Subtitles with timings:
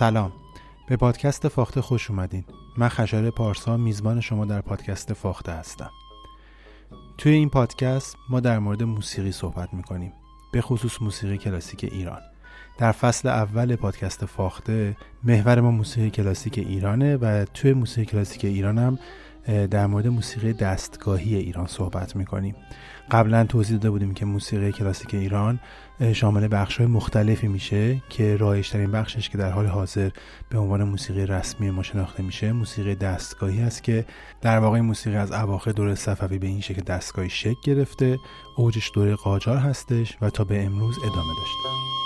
[0.00, 0.32] سلام.
[0.88, 2.44] به پادکست فاخته خوش اومدین.
[2.76, 5.90] من خشار پارسا میزبان شما در پادکست فاخته هستم.
[7.18, 10.12] توی این پادکست ما در مورد موسیقی صحبت می‌کنیم.
[10.52, 12.20] به خصوص موسیقی کلاسیک ایران.
[12.78, 18.78] در فصل اول پادکست فاخته محور ما موسیقی کلاسیک ایرانه و توی موسیقی کلاسیک ایران
[18.78, 18.98] هم
[19.66, 22.56] در مورد موسیقی دستگاهی ایران صحبت می‌کنیم.
[23.10, 25.60] قبلا توضیح داده بودیم که موسیقی کلاسیک ایران
[26.12, 30.10] شامل بخش های مختلفی میشه که رایشترین بخشش که در حال حاضر
[30.48, 34.04] به عنوان موسیقی رسمی ما شناخته میشه موسیقی دستگاهی است که
[34.40, 38.18] در واقع موسیقی از اواخر دوره صفوی به این شکل دستگاهی شکل گرفته
[38.56, 41.99] اوجش دوره قاجار هستش و تا به امروز ادامه داشته.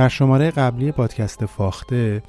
[0.00, 2.22] در شماره قبلی پادکست فاخته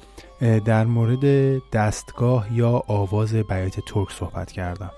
[0.64, 1.24] در مورد
[1.70, 4.90] دستگاه یا آواز بیات ترک صحبت کردم.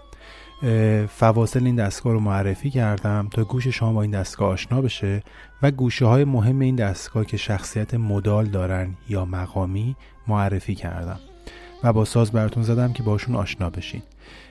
[1.09, 5.23] فواصل این دستگاه رو معرفی کردم تا گوش شما با این دستگاه آشنا بشه
[5.63, 11.21] و گوشه های مهم این دستگاه که شخصیت مدال دارن یا مقامی معرفی کردم.
[11.83, 14.03] و با ساز براتون زدم که باشون آشنا بشین.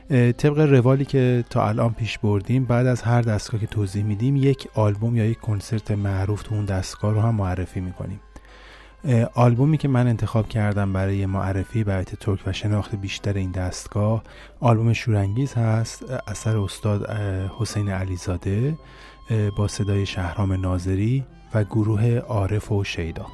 [0.09, 4.67] طبق روالی که تا الان پیش بردیم بعد از هر دستگاه که توضیح میدیم یک
[4.76, 8.20] آلبوم یا یک کنسرت معروف تو اون دستگاه رو هم معرفی می‌کنیم.
[9.33, 14.23] آلبومی که من انتخاب کردم برای معرفی بیت ترک و شناخت بیشتر این دستگاه
[14.60, 17.10] آلبوم شورانگیز هست اثر استاد
[17.60, 18.77] حسین علیزاده
[19.58, 23.26] با صدای شهرام ناظری و گروه عارف و شیدا.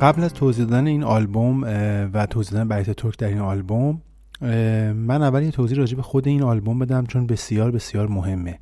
[0.00, 1.62] قبل از توضیح دادن این آلبوم
[2.14, 4.02] و توضیح دادن بیت ترک در این آلبوم
[4.92, 8.58] من اول یه توضیح راجع به خود این آلبوم بدم چون بسیار بسیار مهمه.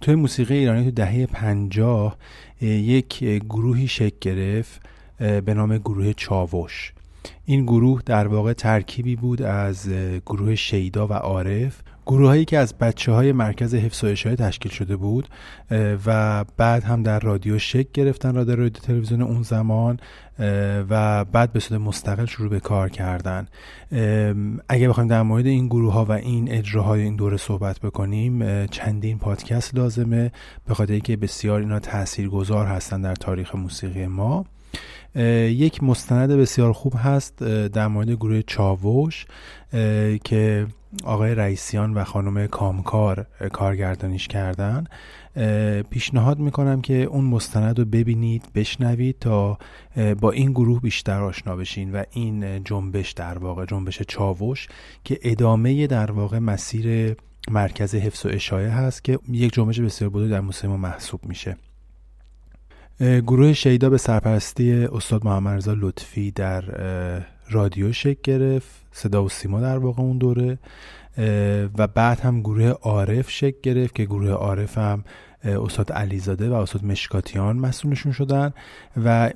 [0.00, 2.16] توی موسیقی ایرانی تو دهه پنجاه
[2.60, 4.80] یک گروهی شکل گرفت
[5.18, 6.92] به نام گروه چاوش.
[7.44, 9.88] این گروه در واقع ترکیبی بود از
[10.26, 11.82] گروه شیدا و عارف.
[12.06, 15.28] گروه هایی که از بچه های مرکز حفظ و تشکیل شده بود
[16.06, 19.98] و بعد هم در رادیو شک گرفتن را در رادیو تلویزیون اون زمان
[20.90, 23.46] و بعد به صورت مستقل شروع به کار کردن.
[24.68, 29.18] اگه بخوایم در مورد این گروه ها و این اجراهای این دوره صحبت بکنیم چندین
[29.18, 30.32] پادکست لازمه
[30.66, 34.44] به خاطر که بسیار اینا تاثیرگذار هستن در تاریخ موسیقی ما.
[35.50, 39.26] یک مستند بسیار خوب هست در مورد گروه چاوش
[40.24, 40.66] که
[41.04, 44.84] آقای رئیسیان و خانم کامکار کارگردانیش کردن.
[45.90, 49.58] پیشنهاد می‌کنم که اون مستند رو ببینید بشنوید تا
[50.20, 54.68] با این گروه بیشتر آشنا بشین و این جنبش در واقع جنبش چاوش
[55.04, 57.16] که ادامه در واقع مسیر
[57.50, 61.56] مرکز حفظ و اشایه هست که یک جنبش بسیار بزرگ در موسیقی ما محسوب میشه.
[63.00, 66.64] گروه شیدا به سرپرستی استاد محمد رضا لطفی در
[67.50, 70.58] رادیو شکل گرفت صدا و سیما در واقع اون دوره
[71.78, 75.04] و بعد هم گروه عارف شکل گرفت که گروه عارف هم
[75.44, 78.52] استاد علیزاده و استاد مشکاتیان مسئولشون شدن
[79.04, 79.30] و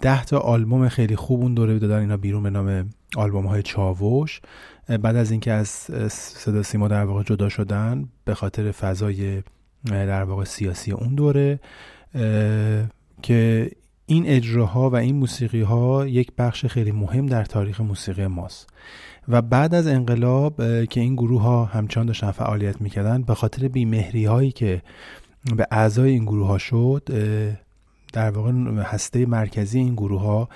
[0.00, 1.98] ده تا آلبوم خیلی خوب اون دوره دادن.
[1.98, 4.40] اینا بیرون به نام آلبوم های چاوش
[4.88, 5.68] بعد از اینکه از
[6.08, 9.42] صدا سیما در واقع جدا شدن به خاطر فضای
[9.84, 11.60] در واقع سیاسی اون دوره
[13.22, 13.70] که
[14.12, 18.70] این اجراها و این موسیقی ها یک بخش خیلی مهم در تاریخ موسیقی ماست.
[19.28, 24.24] و بعد از انقلاب که این گروه ها همچنان داشتن فعالیت می‌کردن به خاطر بیمهری
[24.24, 24.82] هایی که
[25.56, 27.02] به اعضای این گروه ها شد
[28.12, 30.48] در واقع هسته مرکزی این گروه ها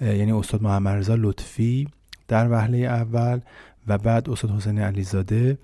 [0.00, 1.88] یعنی استاد محمد رضا لطفی
[2.28, 3.40] در وهله اول
[3.88, 5.58] و بعد استاد حسین علیزاده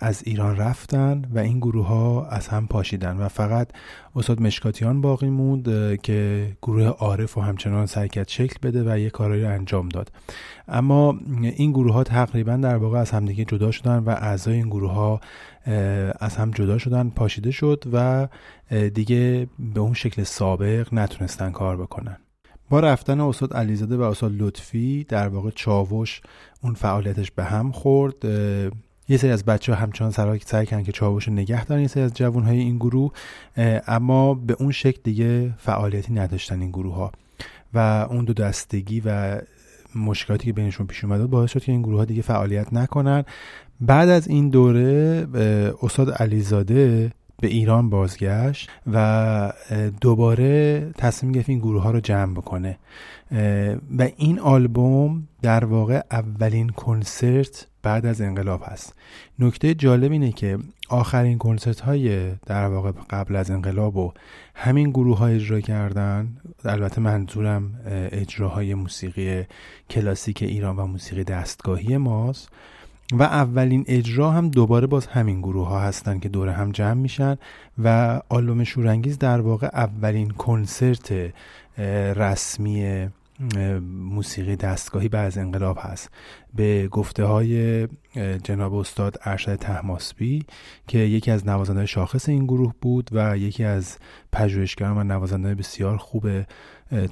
[0.00, 3.68] از ایران رفتن و این گروه ها از هم پاشیدن و فقط
[4.16, 9.44] استاد مشکاتیان باقی موند که گروه عارف و همچنان سرکت شکل بده و یه کارایی
[9.44, 10.12] انجام داد.
[10.68, 14.92] اما این گروه ها تقریبا در واقع از همدیگه جدا شدن و اعضای این گروه
[14.92, 15.20] ها
[16.20, 18.28] از هم جدا شدن پاشیده شد و
[18.94, 22.16] دیگه به اون شکل سابق نتونستن کار بکنن.
[22.70, 26.20] با رفتن استاد علیزاده و استاد لطفی در واقع چاوش
[26.62, 28.14] اون فعالیتش به هم خورد
[29.08, 32.14] یه سری از بچه ها همچنان سعی کردن که چاوش نگه دارن یه سری از
[32.14, 33.12] جوان های این گروه
[33.86, 37.12] اما به اون شکل دیگه فعالیتی نداشتن این گروه ها
[37.74, 39.40] و اون دو دستگی و
[39.94, 43.24] مشکلاتی که بینشون پیش اومده باعث شد که این گروه ها دیگه فعالیت نکنن.
[43.80, 45.26] بعد از این دوره
[45.82, 47.12] استاد علیزاده
[47.42, 49.52] به ایران بازگشت و
[50.00, 52.78] دوباره تصمیم گرفت این گروه ها رو جمع بکنه.
[53.98, 58.94] و این آلبوم در واقع اولین کنسرت بعد از انقلاب هست.
[59.38, 60.58] نکته جالب اینه که
[60.88, 64.12] آخرین کنسرت های در واقع قبل از انقلاب و
[64.54, 67.80] همین گروه های اجرا کردن البته منظورم
[68.12, 69.44] اجراهای موسیقی
[69.90, 72.48] کلاسیک ایران و موسیقی دستگاهی ماست.
[73.12, 77.36] و اولین اجرا هم دوباره باز همین گروه ها هستن که دور هم جمع میشن
[77.78, 81.32] و آلبوم شورانگیز در واقع اولین کنسرت
[82.16, 83.08] رسمی
[83.90, 86.10] موسیقی دستگاهی بعد از انقلاب هست.
[86.54, 87.86] به گفته های
[88.44, 90.44] جناب استاد ارشد تحماسبی
[90.86, 93.98] که یکی از نوازنده شاخص این گروه بود و یکی از
[94.32, 96.26] پژوهشگران و نوازنده بسیار خوب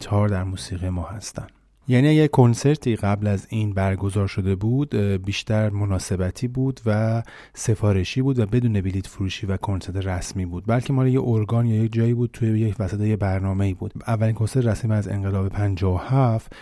[0.00, 1.55] تار در موسیقی ما هستند
[1.88, 7.22] یعنی اگه کنسرتی قبل از این برگزار شده بود بیشتر مناسبتی بود و
[7.54, 10.64] سفارشی بود و بدون بلیت فروشی و کنسرت رسمی بود.
[10.66, 13.92] بلکه مال یه ارگان یا یک جایی بود توی یک وسط یه برنامه بود.
[14.06, 16.52] اولین کنسرت رسمی از انقلاب 57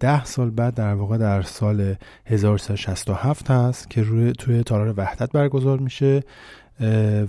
[0.00, 1.94] ده سال بعد در واقع در سال
[2.26, 6.22] 1367 هست که روی توی تالار وحدت برگزار میشه.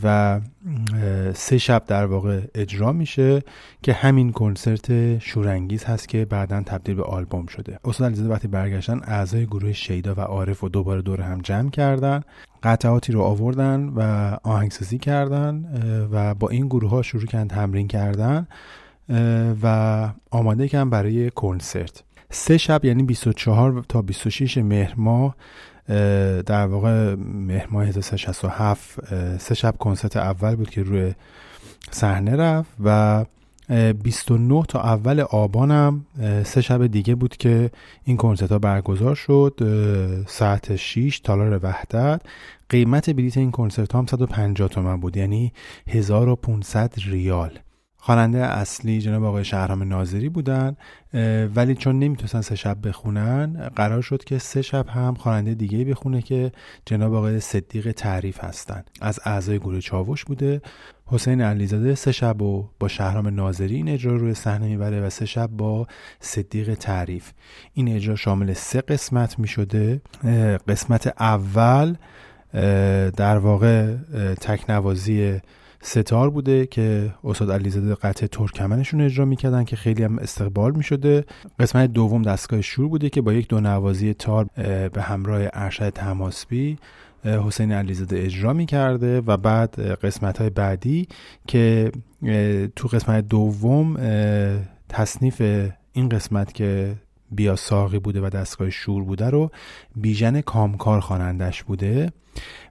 [0.03, 0.39] و
[1.33, 3.43] سه شب در واقع اجرا میشه
[3.83, 7.79] که همین کنسرت شورانگیز هست که بعدا تبدیل به آلبوم شده.
[7.85, 12.21] استاد علیزاده وقتی برگشتن اعضای گروه شیدا و عارف و دوباره دور هم جمع کردن
[12.63, 14.01] قطعاتی رو آوردن و
[14.43, 15.65] آهنگسازی کردن
[16.11, 18.47] و با این گروه ها شروع کردن تمرین کردن
[19.63, 22.03] و آماده کردن برای کنسرت.
[22.29, 25.35] سه شب یعنی 24 تا 26 مهر ماه
[26.45, 28.99] در واقع مهر ماه 1367
[29.37, 31.13] سه شب کنسرت اول بود که روی
[31.91, 33.25] صحنه رفت و
[34.03, 36.05] 29 تا اول آبانم
[36.43, 37.71] سه شب دیگه بود که
[38.03, 39.53] این کنسرت ها برگزار شد
[40.27, 42.21] ساعت 6 تالار وحدت.
[42.69, 45.53] قیمت بلیت این کنسرت ها هم 150 تومن بود یعنی
[45.87, 47.59] 1500 ریال.
[48.05, 50.75] خواننده اصلی جناب آقای شهرام ناظری بودن
[51.55, 56.21] ولی چون نمی‌تونستن سه شب بخونن قرار شد که سه شب هم خواننده دیگه بخونه
[56.21, 56.51] که
[56.85, 58.83] جناب آقای صدیق تعریف هستن.
[59.01, 60.61] از اعضای گروه چاوش بوده.
[61.05, 65.25] حسین علیزاده سه شب و با شهرام ناظری این اجرا روی صحنه می‌بره و سه
[65.25, 65.87] شب با
[66.19, 67.31] صدیق تعریف.
[67.73, 70.01] این اجرا شامل سه قسمت می‌شده.
[70.67, 71.95] قسمت اول
[73.17, 73.95] در واقع
[74.41, 75.41] تکنوازی
[75.85, 81.25] ستار بوده که استاد علیزاده قطع ترکمنشون اجرا می‌کردن که خیلی هم استقبال می‌شده.
[81.59, 84.45] قسمت دوم دستگاه شور بوده که با یک دو نوازی تار
[84.93, 86.77] به همراه ارشد تماسبی
[87.23, 91.07] حسین علیزاده اجرا می‌کرده و بعد قسمت های بعدی
[91.47, 91.91] که
[92.75, 93.97] تو قسمت دوم
[94.89, 95.41] تصنیف
[95.93, 96.95] این قسمت که
[97.35, 99.51] بیا ساقی بوده و دستگاه شور بوده رو
[99.95, 102.11] بیژن کامکار خوانندش بوده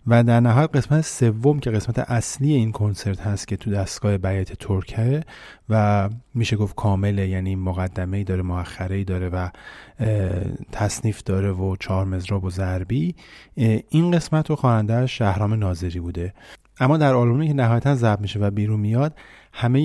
[0.06, 4.52] و در نهایت قسمت سوم که قسمت اصلی این کنسرت هست که تو دستگاه بیت
[4.52, 5.22] ترکه
[5.68, 9.48] و میشه گفت کامله یعنی مقدمه ای داره مؤخره داره و
[10.72, 13.14] تصنیف داره و چهار مزراب و ضربی
[13.88, 16.34] این قسمت رو خواننده شهرام ناظری بوده.
[16.80, 19.14] اما در آلبومی که نهایتا ضبط میشه و بیرون میاد
[19.52, 19.78] همه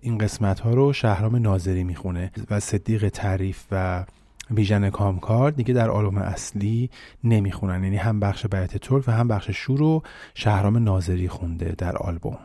[0.00, 4.04] این قسمت ها رو شهرام ناظری می‌خونه و صدیق تعریف و
[4.52, 6.90] بیژن کامکار دیگه در آلبوم اصلی
[7.24, 7.84] نمی‌خونن.
[7.84, 10.02] یعنی هم بخش بیت ترک و هم بخش شور رو
[10.34, 12.38] شهرام ناظری خونده در آلبوم.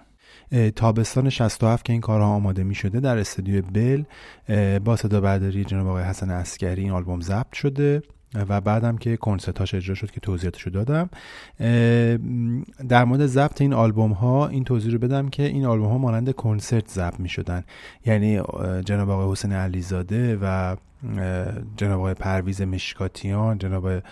[0.75, 4.03] تابستان 67 که این کارها آماده می شده در استودیو بل
[4.79, 8.01] با صدا برداری جناب آقای حسن اسکری این آلبوم ضبط شده.
[8.49, 11.09] و بعدم که کنسرتاش اجرا شد که توضیحاتشو دادم.
[12.89, 16.31] در مورد ضبط این آلبوم ها این توضیح رو بدم که این آلبوم ها مانند
[16.31, 17.63] کنسرت ضبط می شدن
[18.05, 18.41] یعنی
[18.85, 20.75] جناب آقای حسین علیزاده و
[21.77, 24.03] جناب آقای پرویز مشکاتیان جناب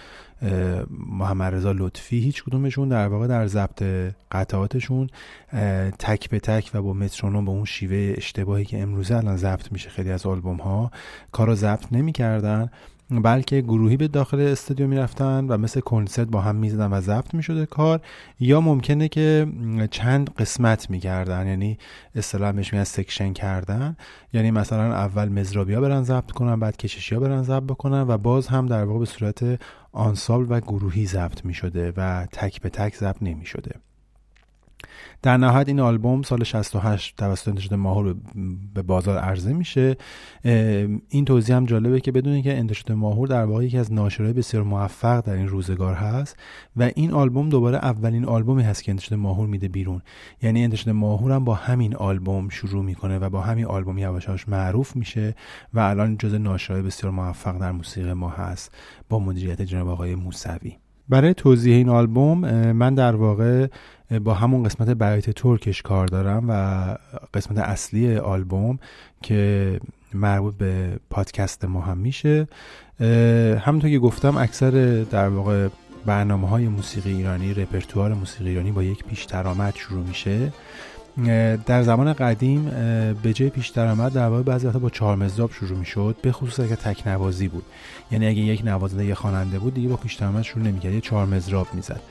[1.10, 3.84] محمد رضا لطفی هیچ کدومشون در واقع در ضبط
[4.32, 5.10] قطعاتشون
[6.00, 9.90] تک به تک و با مترونوم به اون شیوه اشتباهی که امروزه الان ضبط میشه
[9.90, 10.92] خیلی از آلبوم ها
[11.32, 12.70] کار رو ضبط نمی‌کردن.
[13.12, 17.66] بلکه گروهی به داخل استودیو می‌رفتن و مثل کنسرت با هم می‌زدن و ضبط می‌شده
[17.66, 18.02] کار.
[18.40, 19.48] یا ممکنه که
[19.92, 21.78] چند قسمت می‌کردن یعنی
[22.16, 23.98] اصطلاح بهش میگن سکشن کردن.
[24.34, 28.66] یعنی مثلا اول مزرابیا برن ضبط کنن بعد کششیا برن ضبط بکنن و باز هم
[28.66, 29.60] در واقع به صورت
[29.92, 33.76] آنسابل و گروهی ضبط می‌شده و تک به تک ضبط نمی‌شده.
[35.26, 38.16] در نهایت این آلبوم سال 68 توسط انتشارات ماهور
[38.74, 39.98] به بازار عرضه میشه.
[41.10, 44.64] این توضیح هم جالبه که بدونید که انتشارات ماهور در واقع یکی از ناشرهای بسیار
[44.64, 46.38] موفق در این روزگار هست
[46.76, 50.02] و این آلبوم دوباره اولین آلبومی هست که انتشارات ماهور میده بیرون.
[50.42, 54.96] یعنی انتشارات ماهور هم با همین آلبوم شروع می‌کنه و با همین آلبوم یواشاش معروف
[54.96, 55.36] میشه
[55.74, 58.72] و الان جز ناشرهای بسیار موفق در موسیقی ما هست
[59.10, 60.78] با مدیریت جناب آقای موسوی.
[61.10, 63.68] برای توضیح این آلبوم من در واقع
[64.24, 66.98] با همون قسمت برایت ترکش کار دارم و
[67.34, 68.80] قسمت اصلی آلبوم
[69.22, 69.80] که
[70.14, 72.48] مربوط به پادکست ما هم میشه.
[73.60, 74.72] همونطور که گفتم اکثر
[75.12, 75.68] در واقع
[76.06, 80.52] برنامه های موسیقی ایرانی رپرتوار موسیقی ایرانی با یک پیش درآمد شروع میشه.
[81.66, 82.66] در زمان قدیم
[83.24, 86.60] به جای پیش درآمد در واقع بعضی وقتا با چهار مزراب شروع می‌شد به خصوص
[86.60, 87.64] اگه تک نوازی بود.
[88.12, 91.26] یعنی اگه یک نوازنده یه خواننده بود دیگه با پیش درآمد شروع نمی‌کرد یه چهار
[91.26, 92.02] مزراب می‌زد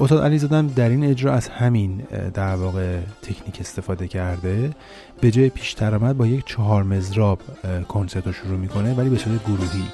[0.00, 2.02] استاد علی زدن در این اجرا از همین
[2.34, 4.70] در واقع تکنیک استفاده کرده.
[5.20, 7.40] به جای پیش درآمد با یک چهار مزراب
[7.88, 9.84] کنسرت رو شروع می‌کنه ولی به صورت گروهی.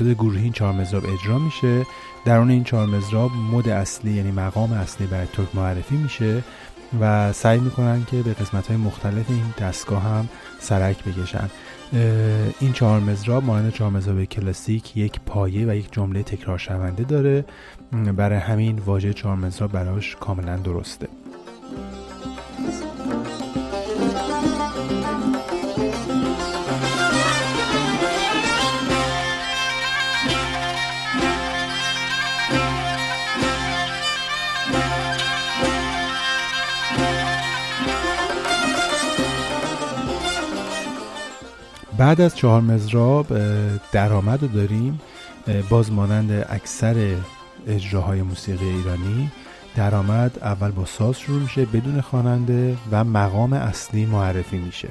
[0.00, 1.86] صورت گروهی این چهار مزراب اجرا میشه.
[2.24, 6.42] درون این چهار مزراب مد اصلی یعنی مقام اصلی برای ترک معرفی میشه
[7.00, 10.28] و سعی می‌کنن که به قسمت های مختلف این دستگاه هم
[10.60, 11.50] سرک بکشن.
[12.60, 17.44] این چهار مزراب مانند چهار مزراب کلاسیک یک پایه و یک جمله تکرار شونده داره.
[18.16, 21.08] برای همین واژه چهار مزراب براش کاملا درسته.
[42.00, 43.26] بعد از چهار مزراب
[43.92, 45.00] درآمد رو داریم.
[45.70, 47.16] باز مانند اکثر
[47.66, 49.30] اجراهای موسیقی ایرانی
[49.76, 54.88] درآمد اول با ساز شروع میشه بدون خواننده و مقام اصلی معرفی میشه.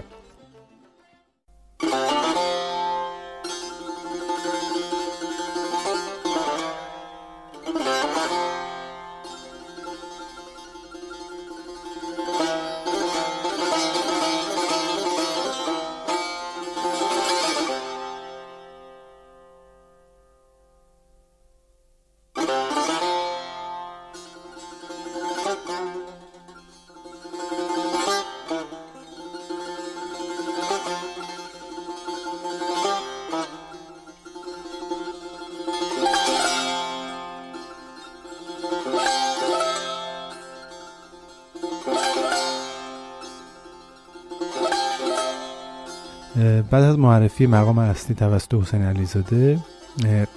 [47.47, 49.59] معرفی مقام اصلی توسط حسین علیزاده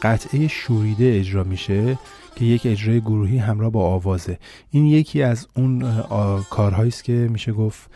[0.02, 1.98] قطعه شوریده اجرا میشه
[2.36, 4.38] که یک اجرای گروهی همراه با آوازه.
[4.70, 6.02] این یکی از اون
[6.50, 7.90] کارهایی است که میشه گفت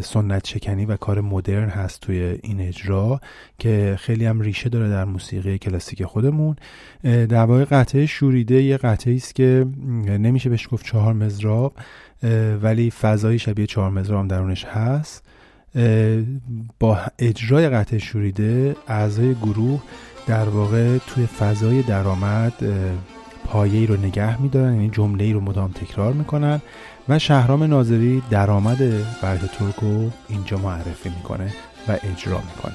[0.00, 3.20] سنت شکنی و کار مدرن هست توی این اجرا
[3.58, 6.56] که خیلی هم ریشه داره در موسیقی کلاسیک خودمون.
[7.02, 9.66] در واقع قطعه شوریده یه قطعه است که
[10.06, 11.72] نمیشه بهش گفت چهار مزراب
[12.62, 15.24] ولی فضایی شبیه چهار مزراب درونش هست.
[16.80, 19.80] با اجرای قطع شوریده اعضای گروه
[20.26, 22.52] در واقع توی فضای درآمد
[23.44, 26.60] پایه‌ای رو نگه میدارن یعنی جمله ای رو مدام تکرار می‌کنن
[27.08, 28.78] و شهرام ناظری درآمد
[29.22, 31.54] برد ترک رو اینجا معرفی می‌کنه
[31.88, 32.74] و اجرا می‌کنه.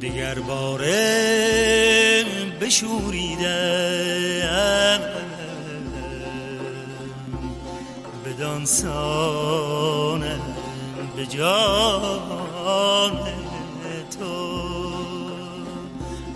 [0.00, 2.24] دیگر باره
[2.60, 3.40] بشوریدم
[8.40, 10.40] بدان سانم
[11.16, 13.18] به جان
[14.18, 14.60] تو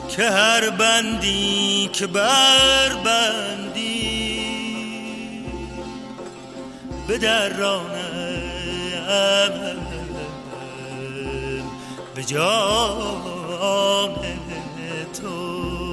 [0.09, 4.35] که هر بندی که بر بندی
[7.09, 7.85] به درانم
[12.15, 13.15] به جان
[15.23, 15.84] چو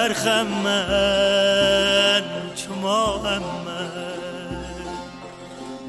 [0.00, 2.22] چرخم من
[2.56, 3.90] چو ماهم من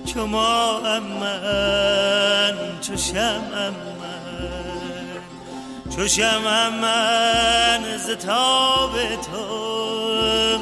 [0.05, 5.21] چو ماهم من چو شمم من
[5.95, 10.57] چو شمم من ز تاب تو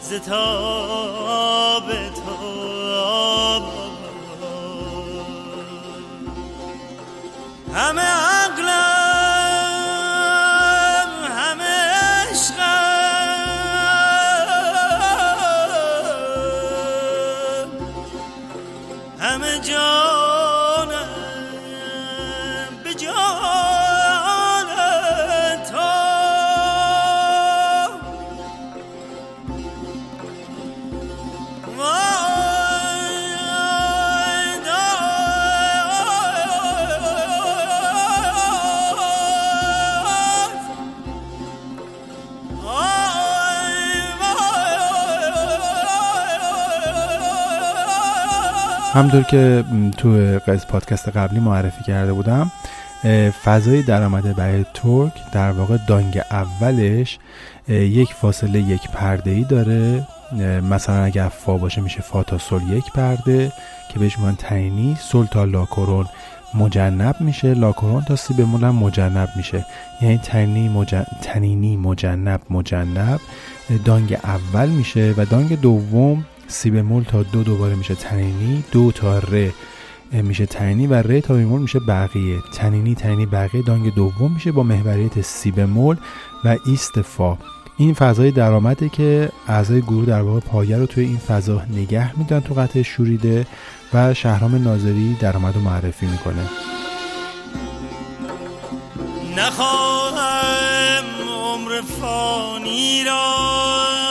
[0.00, 2.62] ز تاب تو.
[7.74, 8.02] همه
[48.92, 49.64] همطور که
[49.96, 52.52] تو قصد پادکست قبلی معرفی کرده بودم
[53.44, 57.18] فضای درآمد برای ترک در واقع دانگ اولش
[57.68, 60.06] یک فاصله یک پرده ای داره
[60.70, 63.52] مثلا اگر فا باشه میشه فا تا سل یک پرده
[63.88, 66.06] که بهش میگن تنینی سل تا لاکرون
[66.54, 67.54] مجنب میشه.
[67.54, 69.66] لاکرون تا سی بمول مجنب میشه.
[70.00, 71.06] یعنی تنینی, مجن...
[71.22, 73.20] تنینی مجنب مجنب
[73.84, 79.18] دانگ اول میشه و دانگ دوم سی بمول تا دو دوباره میشه تنینی دو تا
[79.18, 79.50] ر
[80.12, 82.38] میشه تنینی و ر تا بیمول میشه بقیه.
[82.54, 83.62] تنینی تنینی بقیه.
[83.62, 85.96] دانگ دوم میشه با محوریت سی بمول
[86.44, 87.38] و ایست فا.
[87.76, 92.40] این فضای درآمده که اعضای گروه در واقع پایه رو توی این فضا نگه میدن
[92.40, 93.46] تو قطع شوریده
[93.94, 96.48] و شهرام ناظری درآمد رو معرفی می‌کنه.
[99.36, 104.01] نخواهم عمر فانی را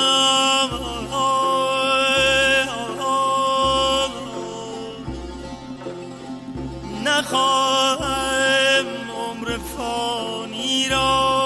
[7.05, 8.85] نخواهم
[9.17, 11.41] عمر فانی را.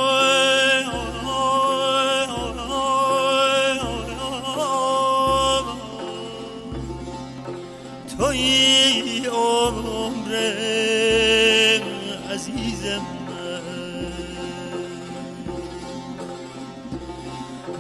[8.18, 10.36] توی عمر
[12.32, 13.06] عزیزم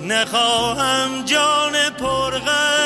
[0.01, 2.84] نخواهم جان پرغم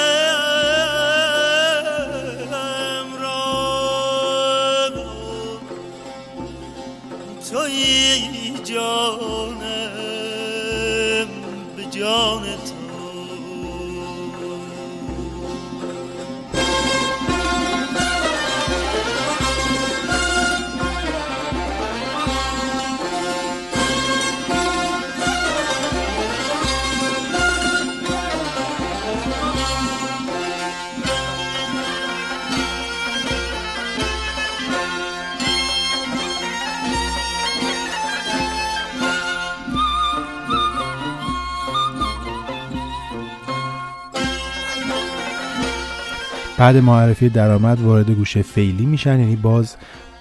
[46.59, 49.75] بعد معرفی درآمد وارد گوشه فعلی میشن یعنی باز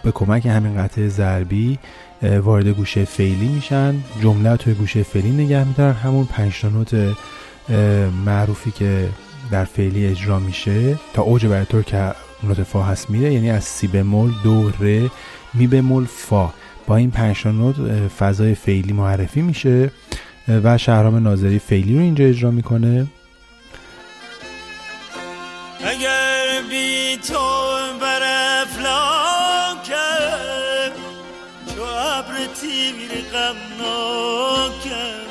[0.04, 1.78] به کمک همین قطعه ضربی
[2.22, 3.94] وارد گوشه فعلی میشن.
[4.22, 5.92] جمله توی گوشه فعلی نگه میدارن.
[5.92, 7.16] همون پنج نوت
[8.26, 9.08] معروفی که
[9.50, 10.96] در فعلی اجرا میشه.
[11.14, 15.08] تا اوج برای طور که نوت فا هست میره یعنی از سی بمول دو ر
[15.54, 16.50] می بمول فا.
[16.86, 17.76] با این پنج نوت
[18.18, 19.90] فضای فعلی معرفی میشه
[20.48, 23.06] و شهرام ناظری فعلی رو اینجا اجرا می‌کنه.
[33.32, 35.28] غمناکم.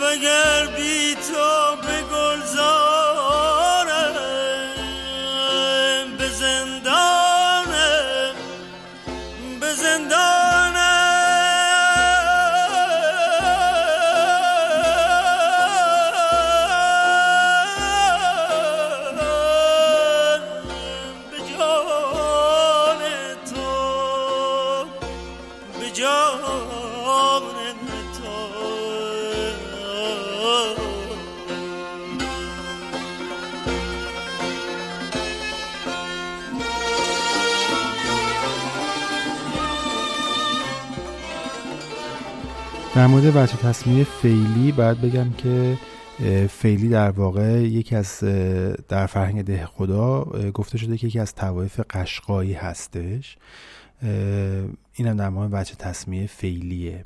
[0.00, 3.05] وگر بی تو به گلزار
[42.96, 45.78] در مورد بچه تصمیه فعلی باید بگم که
[46.20, 48.20] اه، فعلی در واقع یکی از
[48.88, 53.36] در فرهنگ ده خدا گفته شده که یکی از توایف قشقایی هستش.
[54.94, 57.04] اینم در مورد بچه تصمیه فعلیه.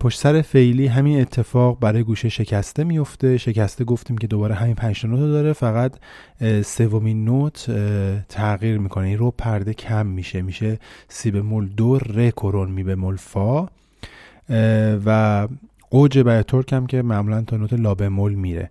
[0.00, 3.36] پشت سر فعلی همین اتفاق برای گوشه شکسته میفته.
[3.36, 5.52] شکسته گفتیم که دوباره همین پنج نوت داره.
[5.52, 5.92] فقط
[6.64, 7.70] سومین نوت
[8.28, 9.06] تغییر می‌کنه.
[9.06, 10.42] این رو پرده کم میشه.
[10.42, 13.66] میشه سی بمول دو ر کرون می بمول فا.
[15.06, 15.48] و
[15.90, 18.70] اوج برای ترک هم که معمولا تا نوت لا بمول میره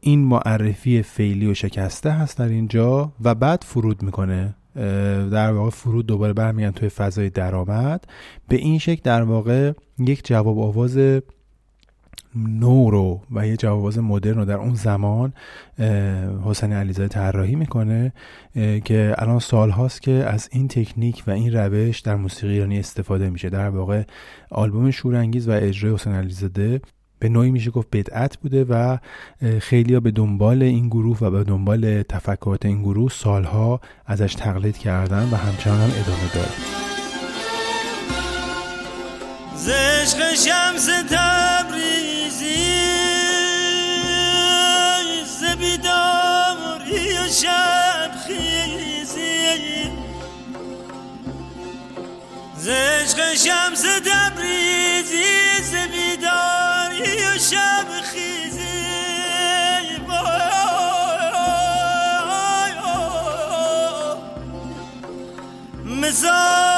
[0.00, 4.54] این معرفی فعلی و شکسته هست در اینجا و بعد فرود می‌کنه.
[5.30, 8.04] در واقع فرود دوباره برمیگردن توی فضای درآمد.
[8.48, 10.98] به این شکل در واقع یک جواب آواز
[12.36, 15.32] نو رو و یه جواب آواز مدرن رو در اون زمان
[16.44, 18.12] حسین علیزاده طراحی می‌کنه
[18.84, 23.30] که الان سال هاست که از این تکنیک و این روش در موسیقی ایرانی استفاده
[23.30, 23.50] میشه.
[23.50, 24.02] در واقع
[24.50, 26.80] آلبوم شورانگیز و اجرای حسین علیزاده
[27.18, 28.98] به نوعی میشه گفت بدعت بوده و
[29.60, 35.28] خیلی به دنبال این گروه و به دنبال تفکرات این گروه سالها ازش تقلید کردن
[35.32, 36.48] و همچنان هم ادامه داره.
[52.68, 58.68] ز عشق شمس تبریزی ز بیداری و شب خیزی.
[65.84, 66.77] مثال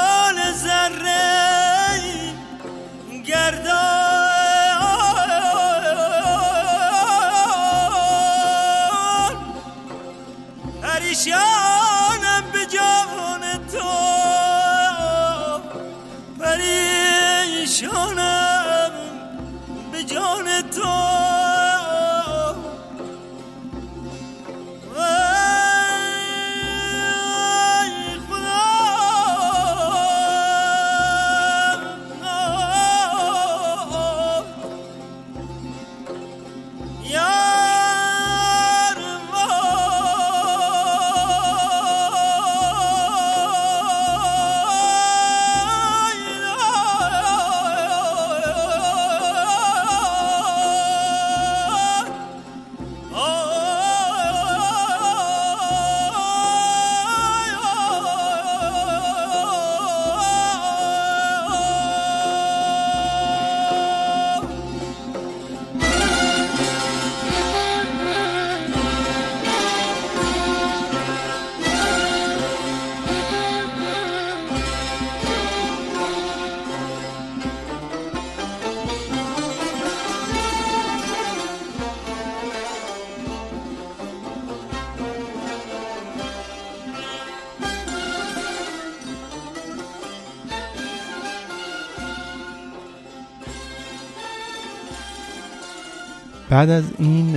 [96.61, 97.35] بعد از این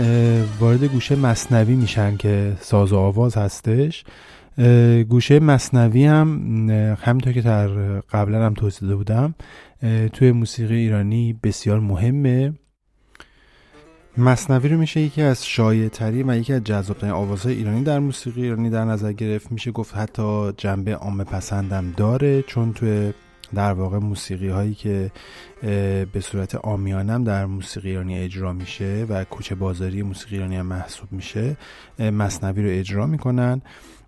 [0.60, 4.04] وارد گوشه مصنوی میشن که ساز و آواز هستش.
[5.08, 6.28] گوشه مصنوی هم
[7.02, 7.68] همینطور که در
[8.00, 9.34] قبلا هم توضیح داده بودم
[10.12, 12.52] توی موسیقی ایرانی بسیار مهمه.
[14.18, 18.42] مصنوی رو میشه یکی از شایع ترین و یکی از جذابترین آوازهای ایرانی در موسیقی
[18.42, 19.52] ایرانی در نظر گرفت.
[19.52, 23.12] میشه گفت حتی جنبه عامه پسندم داره چون توی
[23.54, 25.10] در واقع موسیقی هایی که
[26.12, 31.12] به صورت آمیانم در موسیقی ایرانی اجرا میشه و کوچه بازاری موسیقی ایرانی هم محسوب
[31.12, 31.56] میشه
[31.98, 33.62] مصنوی رو اجرا می‌کنن.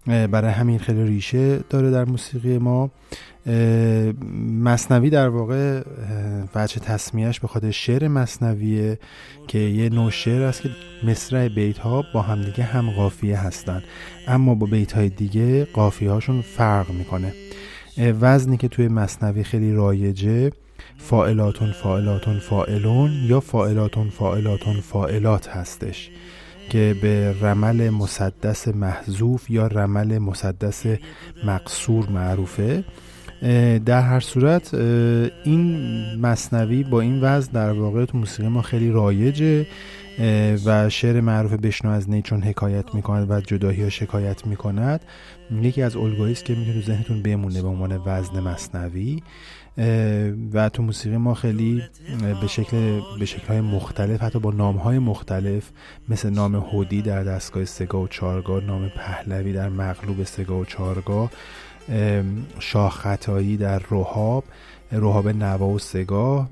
[0.06, 2.90] برای همین خیلی ریشه داره در موسیقی ما.
[4.62, 5.82] مصنوی در واقع
[6.54, 8.98] وجه تصمیهش به خاطر شعر مصنویه
[9.46, 10.70] که یه نوع شعر است که
[11.04, 13.82] مصرع بیت ها با همدیگه هم قافیه هستن.
[14.28, 17.32] اما با بیت های دیگه قافیه هاشون فرق می‌کنه.
[17.98, 20.52] وزنی که توی مصنوی خیلی رایجه
[20.98, 26.10] فائلاتون فائلاتون فائلون یا فائلاتون فائلاتون فائلات هستش
[26.70, 30.82] که به رمل مسدس محذوف یا رمل مسدس
[31.46, 32.84] مقصور معروفه.
[33.86, 34.74] در هر صورت
[35.44, 35.76] این
[36.20, 39.66] مصنوی با این وضع در واقع تو موسیقی ما خیلی رایجه.
[40.64, 45.00] و شعر معروف بشنو از نی چون حکایت می‌کند و جداهی ها شکایت می‌کند.
[45.50, 49.22] یکی از الگویی است که می‌تونه تو ذهنتون بمونه به عنوان وزن مصنوی.
[50.52, 51.82] و تو موسیقی ما خیلی
[52.40, 55.70] به شکل به شکل های مختلف حتی با نام های مختلف
[56.08, 61.30] مثل نام هودی در دستگاه سگا و چارگاه نام پهلوی در مغلوب سگا و چارگاه
[62.58, 64.44] شاه خطایی در روحاب
[64.92, 66.48] روحاب نوا و سگاه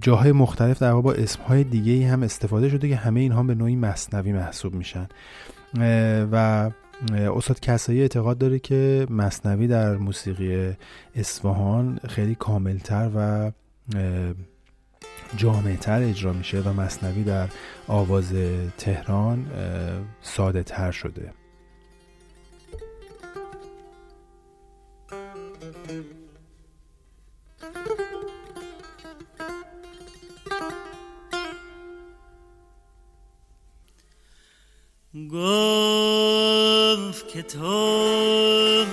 [0.00, 4.32] جاهای مختلف در با اسمهای دیگه هم استفاده شده که همه اینها به نوعی مصنوی
[4.32, 5.08] محسوب میشن.
[6.32, 6.70] و
[7.12, 10.76] استاد کسایی اعتقاد داره که مصنوی در موسیقی
[11.14, 13.50] اصفهان خیلی کاملتر و
[15.36, 17.48] جامعتر اجرا میشه و مصنوی در
[17.88, 18.32] آواز
[18.78, 19.46] تهران
[20.22, 21.32] ساده تر شده.
[35.26, 38.84] گفت که تو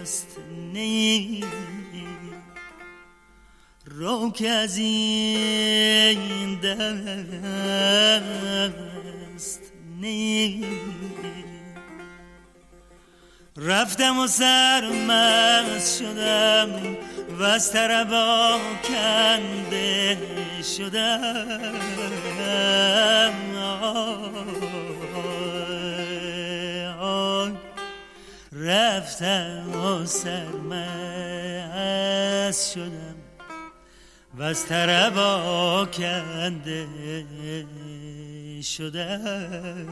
[0.00, 0.36] مست
[0.72, 1.44] نی.
[3.84, 6.78] رو که از این دست
[13.56, 16.96] رفتم و سرمست شدم.
[17.38, 20.18] و از طربا کنده
[20.76, 21.88] شدم.
[28.52, 30.88] رفتم و سرمست
[32.72, 33.14] شدم
[34.38, 36.86] و از طربا کنده
[38.62, 39.88] شدم.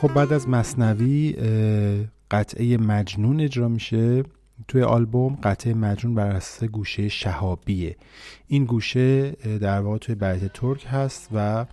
[0.00, 1.36] خب بعد از مصنوی
[2.30, 4.22] قطعه مجنون اجرا میشه.
[4.68, 7.96] توی آلبوم قطعه مجنون بر اساس گوشه شهابیه.
[8.48, 11.66] این گوشه در واقع توی بیت ترک هست و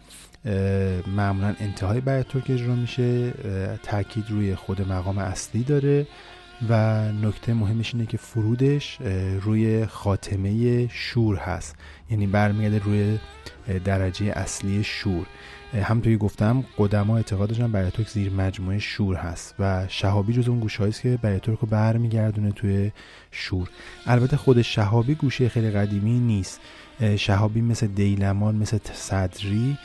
[1.15, 3.31] معمولا انتهای بیت ترک اجرا میشه.
[3.83, 6.07] تاکید روی خود مقام اصلی داره
[6.69, 8.97] و نکته مهمش اینه که فرودش
[9.41, 11.75] روی خاتمه شور هست.
[12.09, 13.19] یعنی برمیگرده روی
[13.85, 15.25] درجه اصلی شور.
[15.83, 20.83] همطوری گفتم قدما اعتقاد داشتن بیاتورک زیر مجموعه شور هست و شهابی جز اون گوشه
[20.83, 22.91] است که بیاتورک رو برمیگردونه توی
[23.31, 23.69] شور.
[24.05, 26.59] البته خود شهابی گوشه خیلی قدیمی نیست.
[27.17, 29.77] شهابی مثل دیلمان مثل صدری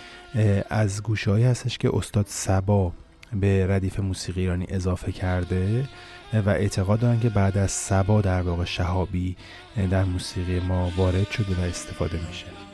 [0.71, 2.93] از گوشه هستش که استاد سبا
[3.33, 5.89] به ردیف موسیقی ایرانی اضافه کرده
[6.33, 9.37] و اعتقاد دارن که بعد از سبا در واقع شهابی
[9.91, 12.70] در موسیقی ما وارد شده و استفاده میشه.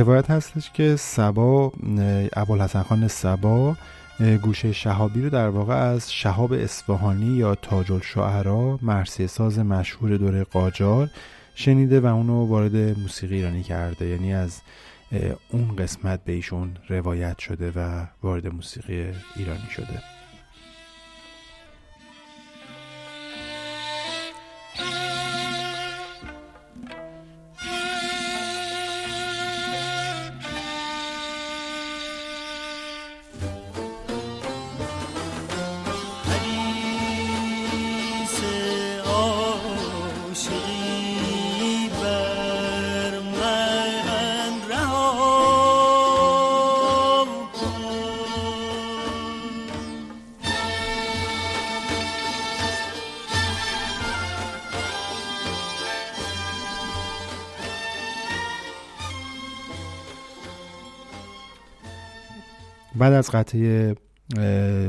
[0.00, 1.72] روایت هستش که سبا
[2.32, 3.76] ابوالحسن خان سبا
[4.42, 10.44] گوشه شهابی رو در واقع از شهاب اصفهانی یا تاج الشعرا مرسی ساز مشهور دوره
[10.44, 11.10] قاجار
[11.54, 14.06] شنیده و اونو وارد موسیقی ایرانی کرده.
[14.06, 14.60] یعنی از
[15.50, 20.19] اون قسمت به ایشون روایت شده و وارد موسیقی ایرانی شده.
[63.30, 63.96] قطعه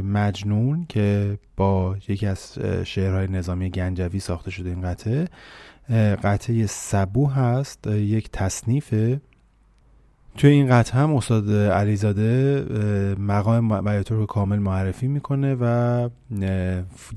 [0.02, 5.28] مجنون که با یکی از شعرهای نظامی گنجوی ساخته شده این قطعه.
[6.24, 9.22] قطعه سبو هست یک تصنیفه
[10.38, 12.66] توی این قطعه هم استاد علیزاده
[13.20, 16.10] مقام بیاتور کامل معرفی می‌کنه و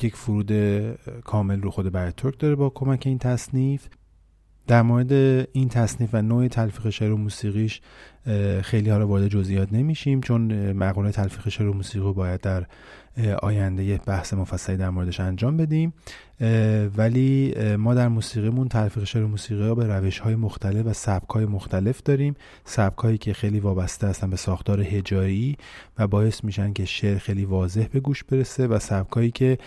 [0.02, 0.52] یک فرود
[1.24, 3.88] کامل رو خود بیاتورک داره با کمک این تصنیف.
[4.66, 5.12] در مورد
[5.52, 7.80] این تصنیف و نوع تلفیق شعر و موسیقیش
[8.62, 12.66] خیلی حالا وارد جزئیات نمیشیم چون مقاله تلفیق شعر و موسیقی رو باید در
[13.42, 15.94] آینده یه بحث مفصلی در موردش انجام بدیم.
[16.96, 21.30] ولی ما در موسیقیمون تلفیق شعر و موسیقی ها به روش های مختلف و سبک
[21.30, 22.34] های مختلف داریم.
[22.64, 25.56] سبک هایی که خیلی وابسته هستن به ساختار هجایی
[25.98, 29.58] و باعث میشن که شعر خیلی واضح به گوش برسه و سبک هایی که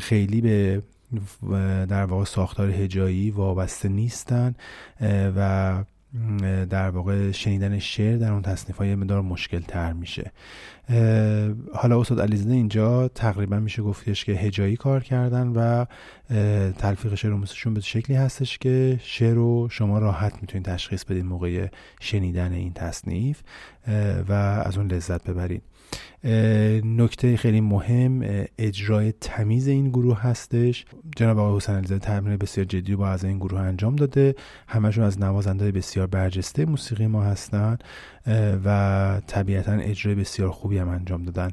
[0.00, 0.82] خیلی به
[1.88, 4.54] در واقع ساختار هجایی وابسته نیستن
[5.36, 5.84] و
[6.70, 10.32] در واقع شنیدن شعر در اون تصنیف های مدار مشکل تر میشه
[11.74, 15.84] حالا استاد علیزاده اینجا تقریبا میشه گفتش که هجایی کار کردن و
[16.72, 21.24] تلفیق شعر و موسیقیشون به شکلی هستش که شعر رو شما راحت می‌تونید تشخیص بدید
[21.24, 21.66] موقع
[22.00, 23.42] شنیدن این تصنیف
[24.28, 24.32] و
[24.64, 25.62] از اون لذت ببرید
[26.84, 30.84] نکته خیلی مهم اجرای تمیز این گروه هستش.
[31.16, 34.34] جناب آقای حسین علیزاده تمرین بسیار جدی با از این گروه انجام داده.
[34.68, 37.78] همشون از نوازنده بسیار برجسته موسیقی ما هستن
[38.64, 41.50] و طبیعتا اجرای بسیار خوبی هم انجام دادن.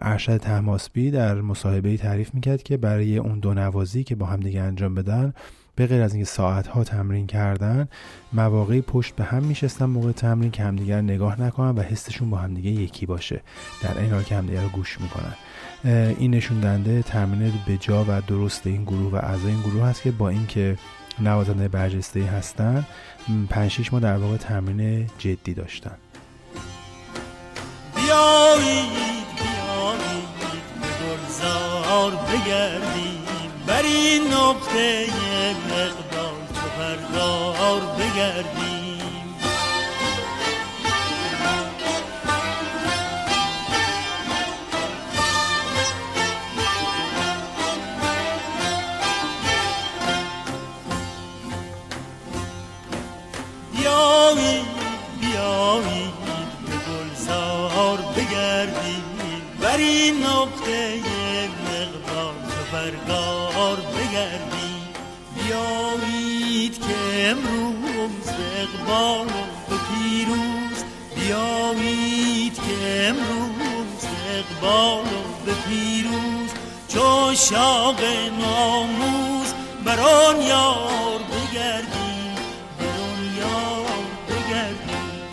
[0.00, 4.60] ارشد تحماسبی در مصاحبه تعریف می‌کرد که برای اون دو نوازی که با هم دیگه
[4.60, 5.32] انجام بدن
[5.76, 7.88] به غیر از اینکه ساعت ها تمرین کردن
[8.32, 12.70] مواقعی پشت به هم میشستن موقع تمرین که همدیگر نگاه نکنن و حسشون با همدیگه
[12.70, 13.42] یکی باشه.
[13.82, 15.34] در این حال که همدیگه رو گوش می‌کنن.
[16.18, 20.02] این نشون دنده تمرین به جا و درست این گروه و اعضای این گروه هست
[20.02, 20.76] که با اینکه
[21.18, 22.86] نوازنده برجسته هستن
[23.50, 25.96] 5 6 ما در واقع تمرین جدی داشتن.
[27.96, 28.88] بیایید
[29.36, 30.36] بیایید
[30.80, 33.15] به بگردیم
[33.66, 35.06] بر این نقطه
[35.70, 39.36] مقدار تو پردار بگردیم.
[53.72, 54.66] بیایید
[55.20, 56.12] بیایید
[56.66, 59.02] به گلزار بگردیم.
[59.60, 61.00] بر این نقطه
[61.64, 63.35] مقدار تو پردار
[65.34, 70.84] بیایید که امروز اقبال و پیروز
[71.16, 75.04] بیایید که امروز اقبال
[75.46, 76.50] و پیروز
[76.88, 78.00] چو شاق
[78.40, 79.52] ناموز
[79.84, 82.34] بران یار بگردیم
[82.78, 83.86] بران یار
[84.28, 85.26] بگردیم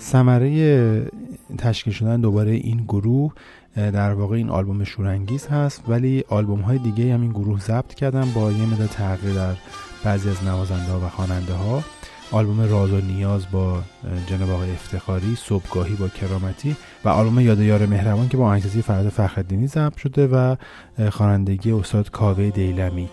[0.00, 1.10] ثمره
[1.58, 3.32] تشکیل شدن دوباره این گروه
[3.78, 8.30] در واقع این آلبوم شورانگیز هست ولی آلبوم های دیگه هم این گروه ضبط کردن
[8.34, 9.54] با یه مدت تغییر در
[10.04, 11.82] بعضی از نوازنده و خواننده ها.
[12.32, 13.82] آلبوم راز و نیاز با
[14.26, 19.08] جناب آقای افتخاری صبحگاهی با کرامتی و آلبوم یاد یار مهربان که با آهنگسازی فرد
[19.08, 20.56] فخردینی ضبط شده و
[21.10, 23.08] خوانندگی استاد کاوه دیلمی.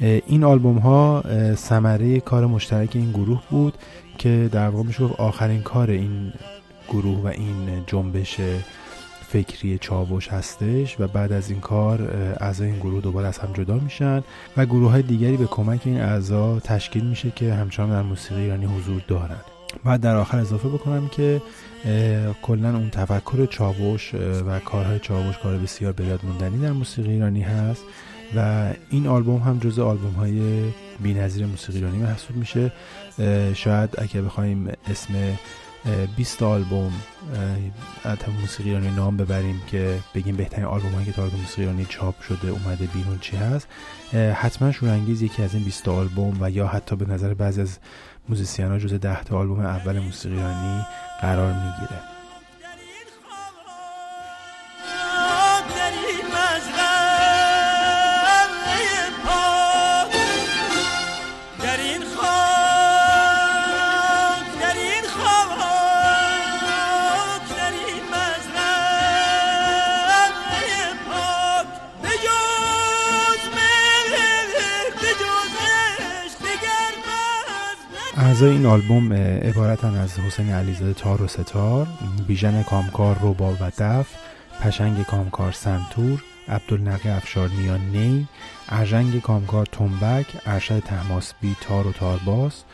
[0.00, 3.74] این آلبوم ها ثمره کار مشترک این گروه بود
[4.18, 6.32] که در واقع میشه آخرین کار این
[6.88, 8.40] گروه و این جنبش
[9.32, 12.02] فکری چاوش هستش و بعد از این کار
[12.40, 14.22] اعضای این گروه دوباره از هم جدا میشن
[14.56, 18.66] و گروه های دیگری به کمک این اعضا تشکیل میشه که همچنان در موسیقی ایرانی
[18.66, 19.44] حضور دارند
[19.84, 21.42] بعد در آخر اضافه بکنم که
[22.42, 24.14] کلا اون تفکر چاوش
[24.46, 27.82] و کارهای چاوش کار بسیار به یاد موندنی در موسیقی ایرانی هست
[28.36, 30.62] و این آلبوم هم جز آلبوم های
[31.00, 32.72] بی‌نظیر موسیقی ایرانی محسوب میشه.
[33.54, 35.14] شاید اگه بخوایم اسم
[36.16, 36.92] 20 آلبوم
[38.04, 42.20] حتی موسیقی ایرانی نام ببریم که بگیم بهترین آلبوم هایی که تا موسیقی ایرانی چاپ
[42.22, 43.68] شده اومده بیرون چی هست.
[44.34, 47.78] حتما شورانگیز یکی از این 20 آلبوم و یا حتی به نظر بعضی از
[48.28, 50.86] موزیسین ها جز 10 تا آلبوم اول موسیقی ایرانی
[51.20, 52.00] قرار می‌گیره.
[78.40, 81.86] اعضای این آلبوم عبارتن از حسین علیزاده تار و ستار
[82.26, 84.06] بیژن کامکار روبا و دف
[84.60, 88.28] پشنگ کامکار سنتور عبدالنقی افشارنیا نی
[88.68, 92.64] ارژنگ کامکار تنبک ارشد تحماسبی تار و تارباس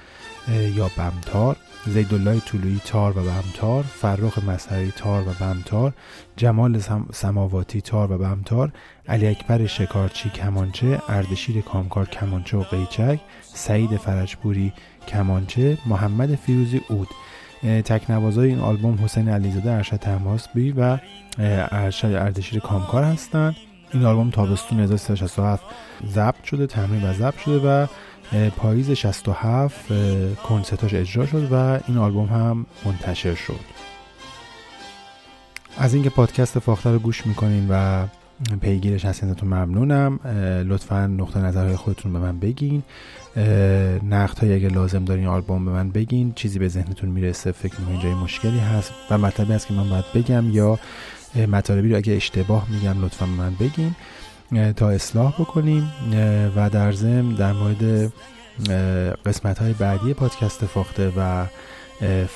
[0.48, 5.92] یا بمتار زیدالله طولویی تار و بمتار فرخ مسهری تار و بمتار
[6.36, 6.80] جمال
[7.12, 8.72] سماواتی تار و بمتار
[9.08, 14.72] علی اکبر شکارچی کمانچه اردشیر کامکار کمانچه و قیچک سعید فرجپوری
[15.08, 17.08] کمانچه محمد فیروزی اود
[17.62, 20.98] تکنوازای این آلبوم حسین علیزاده ارشد تماسبی و
[21.38, 23.56] ارشد اردشیر کامکار هستند.
[23.92, 25.64] این آلبوم تابستون 1367
[26.06, 27.86] ضبط شده تمرین و ضبط شده و
[28.56, 29.74] پاییز 67
[30.48, 33.60] کنسرتاش اجرا شد و این آلبوم هم منتشر شد.
[35.78, 38.06] از اینکه پادکست فاخته رو گوش می‌کنین و
[38.60, 40.20] پیگیرش هستین ازتون ممنونم.
[40.68, 42.82] لطفا نقطه نظرهای خودتون به من بگین.
[44.02, 46.32] نقد های اگه لازم دارین آلبوم به من بگین.
[46.32, 48.92] چیزی به ذهنتون می‌رسه فکر می‌کنین جای مشکلی هست.
[49.10, 50.78] و مطلبی هست که من باید بگم یا
[51.48, 53.94] مطالبی رو اگه اشتباه میگم لطفا به من بگین.
[54.76, 55.92] تا اصلاح بکنیم
[56.56, 58.12] و در ضمن در مورد
[59.26, 61.46] قسمت های بعدی پادکست فاخته و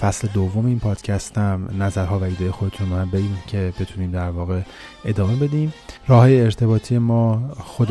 [0.01, 4.61] فصل دوم این پادکستم نظرها و ایده خودتون من بگیم که بتونیم در واقع
[5.05, 5.73] ادامه بدیم.
[6.09, 7.89] راه ارتباطی ما خود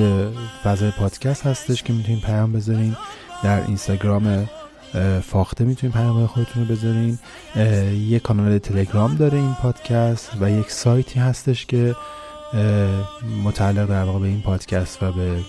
[0.64, 2.98] فضای پادکست هستش که می‌تونیم پیام بذاریم
[3.44, 4.50] در اینستاگرام
[5.24, 7.20] فاخته می‌تونیم پیام خودتون رو بذارین.
[7.94, 11.96] یک کانال تلگرام داره این پادکست و یک سایتی هستش که
[13.44, 15.40] متعلق در واقع به این پادکست و به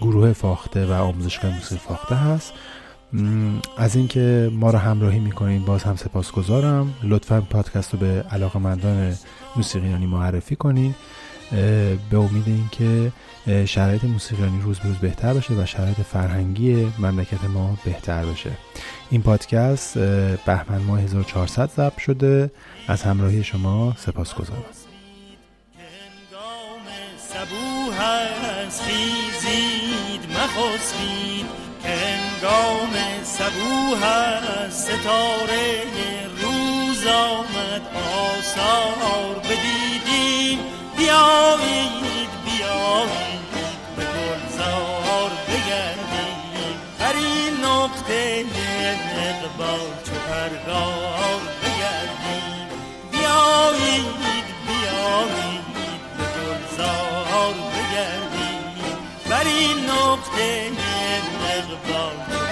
[0.00, 2.52] گروه فاخته و آموزشگاه موسیقی فاخته هست.
[3.76, 6.94] از اینکه ما رو همراهی می‌کنین باز هم سپاسگزارم.
[7.02, 9.14] لطفا پادکست رو به علاقه مندان
[9.56, 10.94] موسیقیانی معرفی کنین
[12.10, 13.12] به امید اینکه
[13.66, 18.50] شرایط موسیقیانی روز به روز بهتر بشه و شرایط فرهنگی مملکت ما بهتر بشه
[19.10, 19.98] این پادکست
[20.46, 22.50] بهمن ماه 1400 ضبط شده.
[22.88, 24.62] از همراهی شما سپاسگزارم.
[31.84, 32.92] هنگام
[33.24, 35.82] سبو هست ستاره
[36.42, 40.58] روز آمد آثار بدیدیم.
[40.96, 46.76] بیایید بیایید به گلزار بگردیم.
[47.00, 48.44] هر این نقطه
[49.18, 52.68] اقبال چو پرگار بگردیم.
[53.12, 55.66] بیایید بیایید
[56.18, 57.15] به گلزار
[60.16, 62.45] بگردیم بر این نقطه اقبال